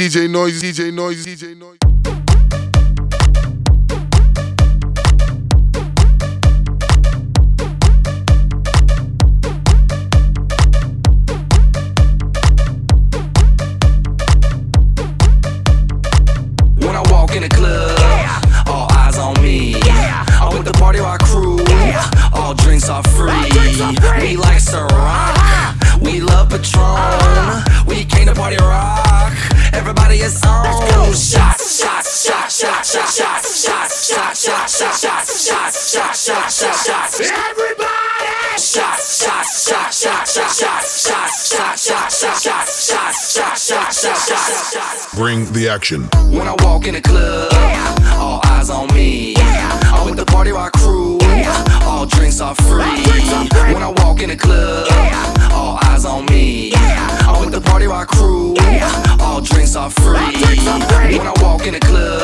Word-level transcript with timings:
DJ 0.00 0.30
Noise, 0.30 0.62
DJ 0.62 0.90
Noise, 0.94 1.26
DJ 1.26 1.54
Noise. 1.54 1.76
When 16.78 16.96
I 16.96 17.02
walk 17.12 17.36
in 17.36 17.42
the 17.42 17.50
club, 17.50 17.98
all 18.68 18.90
eyes 18.92 19.18
on 19.18 19.34
me. 19.42 19.74
I'm 19.84 20.56
with 20.56 20.64
the 20.64 20.72
party 20.78 21.00
rock 21.00 21.20
crew, 21.24 21.60
all 22.32 22.54
drinks 22.54 22.88
are 22.88 23.02
free. 23.02 23.34
We 24.22 24.38
like 24.38 24.64
to 24.64 24.82
rock, 24.94 25.76
we 26.00 26.20
love 26.20 26.48
Patron. 26.48 27.62
We 27.86 28.06
came 28.06 28.28
to 28.28 28.34
party 28.34 28.56
rock, 28.56 29.34
shots, 37.00 37.16
shots, 37.16 37.28
shots. 37.28 37.50
Everybody! 37.50 37.90
Shots, 38.58 39.24
shots, 39.24 39.68
shots, 39.68 40.02
shots, 40.02 40.34
shots, 40.34 40.58
shots, 40.58 41.02
shots, 41.02 41.48
shots, 41.48 41.86
shots, 41.86 42.20
shots, 42.20 42.42
shots, 42.42 42.86
shots, 42.86 43.32
shots, 43.32 43.32
shots, 43.32 44.02
shots, 44.02 44.28
shots, 44.28 44.72
shots. 44.72 45.14
Bring 45.14 45.50
the 45.52 45.68
action. 45.68 46.02
When 46.30 46.46
I 46.46 46.54
walk 46.64 46.86
in 46.86 46.94
the 46.94 47.00
club, 47.00 47.52
all 48.18 48.40
eyes 48.46 48.70
on 48.70 48.92
me. 48.94 49.34
I'm 49.38 50.06
with 50.06 50.16
the 50.16 50.26
party 50.26 50.52
rock 50.52 50.72
crew, 50.72 51.18
all 51.82 52.06
drinks 52.06 52.40
are 52.40 52.54
free. 52.54 52.84
When 53.72 53.82
I 53.82 53.92
walk 53.98 54.22
in 54.22 54.28
the 54.28 54.36
club, 54.36 54.86
all 55.52 55.78
eyes 55.84 56.04
on 56.04 56.26
me. 56.26 56.72
I'm 56.74 57.40
with 57.40 57.52
the 57.52 57.60
party 57.60 57.86
rock 57.86 58.08
crew, 58.08 58.54
all 59.20 59.40
drinks 59.40 59.74
are 59.76 59.90
free. 59.90 60.36
When 61.16 61.26
I 61.26 61.32
walk 61.40 61.66
in 61.66 61.74
the 61.74 61.80
club, 61.80 62.19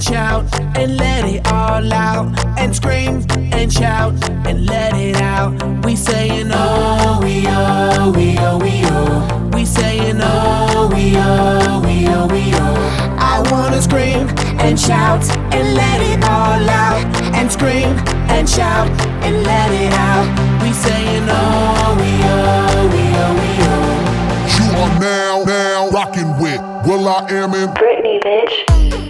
and 0.00 0.08
shout 0.08 0.60
and 0.78 0.96
let 0.96 1.24
it 1.26 1.46
all 1.52 1.92
out. 1.92 2.26
And 2.58 2.74
scream 2.74 3.26
and 3.52 3.70
shout 3.70 4.14
and 4.46 4.64
let 4.64 4.94
it 4.94 5.16
out. 5.16 5.52
We 5.84 5.94
saying 5.94 6.48
oh, 6.52 7.20
we 7.22 7.44
oh, 7.46 8.10
we 8.16 8.38
oh, 8.38 8.58
we 8.58 8.82
oh. 8.84 9.50
We 9.52 9.66
saying 9.66 10.18
oh, 10.22 10.90
we 10.94 11.12
oh, 11.16 11.82
we 11.84 12.06
oh, 12.08 12.26
we 12.28 12.42
oh. 12.54 13.16
I 13.18 13.42
wanna 13.50 13.82
scream 13.82 14.28
and 14.64 14.80
shout 14.80 15.22
and 15.52 15.74
let 15.74 16.00
it 16.00 16.24
all 16.24 16.68
out. 16.70 17.04
And 17.34 17.52
scream 17.52 17.92
and 18.30 18.48
shout 18.48 18.88
and 19.22 19.42
let 19.42 19.70
it 19.70 19.92
out. 19.92 20.26
We 20.62 20.72
saying 20.72 21.26
oh, 21.28 21.96
we 22.00 22.10
oh, 22.24 22.88
we 22.94 23.04
oh, 23.20 23.32
we 23.40 23.50
oh. 23.68 23.90
You 24.56 24.80
are 24.80 25.00
now, 25.00 25.44
now 25.44 25.90
rocking 25.90 26.30
with 26.40 26.60
will.i.am 26.86 27.52
in. 27.52 27.68
Britney, 27.74 28.18
bitch. 28.22 29.09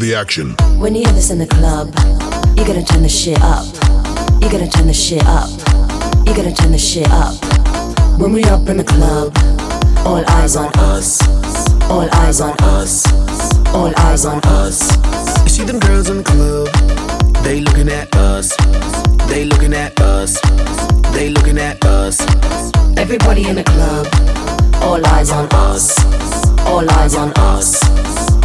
the 0.00 0.14
action. 0.14 0.54
When 0.78 0.94
you 0.94 1.04
hear 1.04 1.12
this 1.12 1.30
in 1.30 1.38
the 1.38 1.46
club, 1.46 1.88
you 2.56 2.64
gotta 2.64 2.82
turn 2.82 3.02
the 3.02 3.08
shit 3.08 3.38
up. 3.42 3.66
You 4.42 4.48
gotta 4.50 4.68
turn 4.68 4.86
the 4.86 4.94
shit 4.94 5.22
up. 5.26 5.50
You 6.26 6.34
gotta 6.34 6.54
turn 6.54 6.72
the 6.72 6.78
shit 6.78 7.06
up. 7.10 7.34
When 8.18 8.32
we 8.32 8.42
up 8.44 8.66
in 8.68 8.78
the 8.78 8.84
club, 8.84 9.36
all 10.06 10.24
eyes 10.40 10.56
on 10.56 10.72
us. 10.78 11.20
All 11.90 12.08
eyes 12.22 12.40
on 12.40 12.56
us. 12.60 13.04
All 13.74 13.92
eyes 13.98 14.24
on 14.24 14.40
us. 14.44 14.80
You 15.44 15.50
see 15.50 15.64
them 15.64 15.78
girls 15.78 16.08
in 16.08 16.18
the 16.18 16.24
club, 16.24 16.68
they 17.44 17.60
looking 17.60 17.88
at 17.90 18.14
us. 18.16 18.56
They 19.28 19.44
looking 19.44 19.74
at 19.74 20.00
us. 20.00 20.40
They 21.12 21.28
looking 21.28 21.58
at 21.58 21.84
us. 21.84 22.20
Everybody 22.96 23.48
in 23.48 23.56
the 23.56 23.64
club, 23.64 24.06
all 24.82 25.04
eyes 25.06 25.30
on 25.30 25.46
us. 25.52 26.29
All 26.66 26.88
eyes 26.90 27.14
on 27.14 27.32
us. 27.36 27.82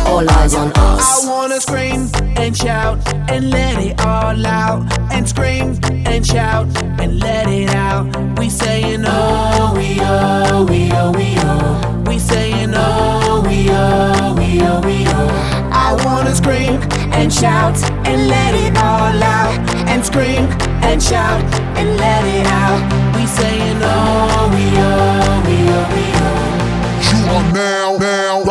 All 0.06 0.30
eyes 0.30 0.54
on 0.56 0.72
us. 0.76 1.26
I 1.26 1.30
wanna 1.30 1.60
scream 1.62 2.10
and 2.38 2.56
shout 2.56 3.00
and 3.30 3.50
let 3.50 3.78
it 3.80 4.00
all 4.06 4.46
out. 4.46 4.82
And 5.12 5.28
scream 5.28 5.80
and 6.06 6.26
shout 6.26 6.68
and 7.00 7.20
let 7.20 7.48
it 7.48 7.70
out. 7.70 8.06
We 8.40 8.50
saying 8.50 9.04
oh, 9.06 9.74
we 9.76 9.98
oh, 10.02 10.66
we 10.70 10.92
oh, 10.92 11.12
we 11.12 11.36
oh. 11.40 12.04
We 12.08 12.20
saying 12.20 12.72
oh, 12.76 13.44
we 13.48 13.68
oh, 13.70 14.36
we 14.38 14.62
oh, 14.62 14.82
we 14.82 15.06
oh. 15.08 15.30
I 15.72 15.94
wanna 16.06 16.36
scream 16.36 16.82
and 17.14 17.32
shout 17.34 17.76
and 18.08 18.28
let 18.28 18.54
it 18.56 18.76
all 18.78 19.24
out. 19.24 19.58
And 19.88 20.04
scream 20.06 20.46
and 20.84 21.02
shout 21.02 21.44
and 21.78 21.98
let 21.98 22.24
it 22.26 22.48
out. 22.48 23.16
We 23.16 23.26
saying 23.26 23.75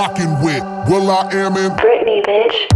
rocking 0.04 0.40
with 0.42 0.62
will.i.am 0.88 1.56
in. 1.56 1.72
Britney, 1.72 2.22
bitch. 2.26 2.73